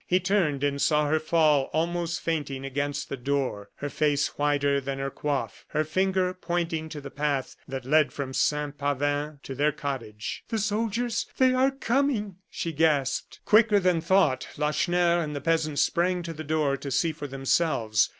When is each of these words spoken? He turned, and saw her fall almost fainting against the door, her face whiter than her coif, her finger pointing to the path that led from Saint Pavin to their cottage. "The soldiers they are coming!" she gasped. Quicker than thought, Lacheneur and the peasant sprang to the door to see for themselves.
He 0.07 0.19
turned, 0.19 0.63
and 0.63 0.81
saw 0.81 1.07
her 1.07 1.19
fall 1.19 1.65
almost 1.73 2.21
fainting 2.21 2.65
against 2.65 3.07
the 3.07 3.17
door, 3.17 3.69
her 3.75 3.89
face 3.91 4.29
whiter 4.29 4.81
than 4.81 4.97
her 4.97 5.11
coif, 5.11 5.63
her 5.67 5.83
finger 5.83 6.33
pointing 6.33 6.89
to 6.89 6.99
the 7.01 7.11
path 7.11 7.55
that 7.67 7.85
led 7.85 8.11
from 8.11 8.33
Saint 8.33 8.79
Pavin 8.79 9.39
to 9.43 9.53
their 9.53 9.71
cottage. 9.71 10.43
"The 10.49 10.57
soldiers 10.57 11.27
they 11.37 11.53
are 11.53 11.69
coming!" 11.69 12.37
she 12.49 12.73
gasped. 12.73 13.41
Quicker 13.45 13.79
than 13.79 14.01
thought, 14.01 14.47
Lacheneur 14.57 15.19
and 15.21 15.35
the 15.35 15.39
peasant 15.41 15.77
sprang 15.77 16.23
to 16.23 16.33
the 16.33 16.43
door 16.43 16.77
to 16.77 16.89
see 16.89 17.11
for 17.11 17.27
themselves. 17.27 18.09